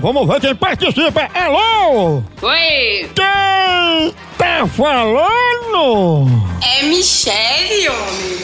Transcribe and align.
vamos 0.00 0.26
ver 0.28 0.40
quem 0.40 0.54
participa. 0.54 1.28
Alô? 1.34 2.22
Oi, 2.42 3.10
Quem 3.14 4.14
tá 4.38 4.66
falando? 4.76 6.26
é 6.62 6.82
Michele, 6.84 7.88
homem. 7.88 8.42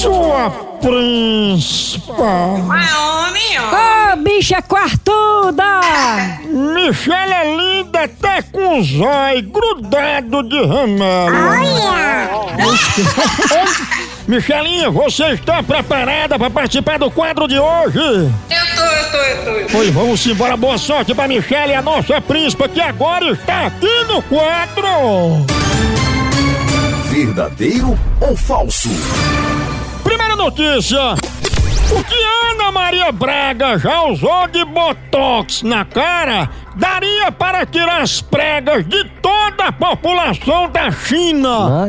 Sua 0.00 0.50
príncipa. 0.80 2.56
Mas 2.66 2.90
homem, 2.94 3.58
ó. 3.58 4.12
Ô, 4.12 4.16
bicha 4.16 4.62
quartuda! 4.62 5.80
Michelle 6.46 7.32
é 7.32 7.56
linda 7.56 8.04
até 8.04 8.40
com 8.42 8.78
o 8.78 8.82
zóio 8.82 9.42
grudado 9.50 10.42
de 10.44 10.56
remédio. 10.64 11.99
Michelinha, 14.26 14.90
você 14.90 15.30
está 15.30 15.62
preparada 15.62 16.38
para 16.38 16.50
participar 16.50 16.98
do 16.98 17.10
quadro 17.10 17.48
de 17.48 17.58
hoje? 17.58 17.98
Eu 17.98 18.30
tô, 18.76 18.82
eu 18.82 19.10
tô, 19.10 19.16
eu 19.16 19.66
tô. 19.66 19.72
Pois 19.72 19.90
vamos 19.90 20.26
embora, 20.26 20.56
boa 20.56 20.78
sorte 20.78 21.14
pra 21.14 21.28
Michelle, 21.28 21.74
a 21.74 21.82
nossa 21.82 22.20
príncipa, 22.20 22.68
que 22.68 22.80
agora 22.80 23.30
está 23.32 23.66
aqui 23.66 24.04
no 24.08 24.22
quadro. 24.22 25.46
Verdadeiro 27.10 27.98
ou 28.20 28.36
falso? 28.36 28.88
Primeira 30.04 30.36
notícia. 30.36 31.14
O 31.92 32.04
que 32.04 32.14
Ana 32.52 32.70
Maria 32.70 33.10
Braga 33.10 33.76
já 33.76 34.04
usou 34.04 34.46
de 34.46 34.64
botox 34.64 35.62
na 35.62 35.84
cara 35.84 36.48
daria 36.76 37.32
para 37.32 37.66
tirar 37.66 38.00
as 38.00 38.20
pregas 38.20 38.86
de 38.86 39.04
toda 39.60 39.68
a 39.68 39.72
população 39.72 40.70
da 40.70 40.90
China. 40.90 41.86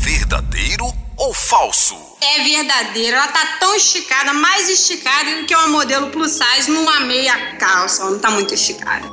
Verdadeiro 0.00 0.86
ou 1.16 1.34
falso? 1.34 1.94
É 2.22 2.42
verdadeiro, 2.42 3.16
ela 3.16 3.28
tá 3.28 3.40
tão 3.60 3.74
esticada, 3.76 4.32
mais 4.32 4.70
esticada 4.70 5.40
do 5.40 5.46
que 5.46 5.54
uma 5.54 5.68
modelo 5.68 6.08
plus 6.08 6.32
size 6.32 6.70
numa 6.70 7.00
meia 7.00 7.56
calça. 7.58 8.02
Ela 8.02 8.12
não 8.12 8.18
tá 8.18 8.30
muito 8.30 8.54
esticada. 8.54 9.06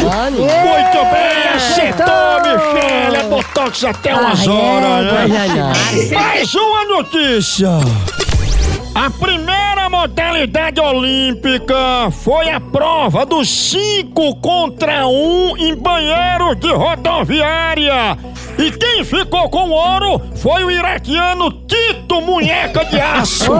Muito 0.00 1.04
bem, 1.10 1.48
acertou, 1.54 2.40
Michelle. 2.42 3.16
É 3.16 3.22
botox 3.28 3.84
até 3.84 4.14
umas 4.14 4.46
horas, 4.46 5.28
né? 5.28 5.72
Mais 6.14 6.54
uma 6.54 6.84
notícia. 6.84 7.70
A 8.94 9.10
primeira 9.10 9.61
modalidade 10.02 10.80
olímpica 10.80 12.10
foi 12.24 12.50
a 12.50 12.58
prova 12.58 13.24
dos 13.24 13.48
5 13.70 14.34
contra 14.40 15.06
1 15.06 15.56
em 15.58 15.76
banheiros 15.76 16.58
de 16.58 16.72
rodoviária. 16.72 18.18
E 18.58 18.72
quem 18.72 19.04
ficou 19.04 19.48
com 19.48 19.68
o 19.68 19.70
ouro 19.70 20.20
foi 20.38 20.64
o 20.64 20.72
iraquiano 20.72 21.52
Tito 21.68 22.20
Munheca 22.20 22.84
de 22.86 23.00
Aço. 23.00 23.52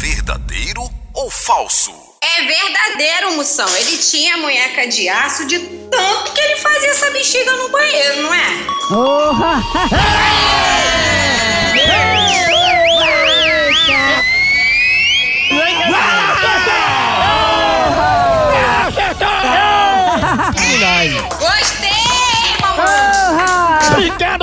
Verdadeiro 0.00 0.88
ou 1.12 1.30
falso? 1.30 1.92
É 2.22 2.46
verdadeiro, 2.46 3.36
moção. 3.36 3.68
Ele 3.76 3.98
tinha 3.98 4.38
munheca 4.38 4.88
de 4.88 5.06
aço 5.10 5.46
de 5.46 5.58
tanto 5.58 6.32
que 6.32 6.40
ele 6.40 6.56
fazia 6.56 6.88
essa 6.88 7.10
bexiga 7.10 7.52
no 7.52 7.68
banheiro, 7.68 8.22
não 8.22 8.32
é? 8.32 8.46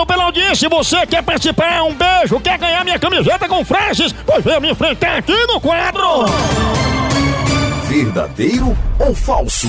Obrigado 0.01 0.05
pela 0.05 0.23
audiência. 0.25 0.69
Você 0.69 1.05
quer 1.05 1.23
participar? 1.23 1.83
Um 1.83 1.93
beijo. 1.93 2.39
Quer 2.39 2.57
ganhar 2.57 2.83
minha 2.83 2.99
camiseta 2.99 3.47
com 3.47 3.63
frases? 3.63 4.13
Pois 4.25 4.43
venha 4.43 4.59
me 4.59 4.71
enfrentar 4.71 5.17
aqui 5.17 5.45
no 5.47 5.59
quadro. 5.59 6.25
Verdadeiro 7.87 8.77
ou 8.99 9.13
falso? 9.13 9.67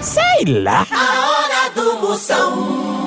Sei 0.00 0.44
lá. 0.46 0.86
A 0.90 1.30
hora 1.30 1.70
do 1.74 2.00
Moção. 2.00 2.99